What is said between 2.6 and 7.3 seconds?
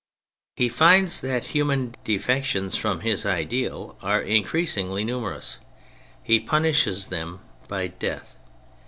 from his ideal are increasingly numerous: he punishes